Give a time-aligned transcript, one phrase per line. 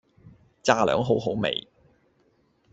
[0.63, 1.69] 炸両好好味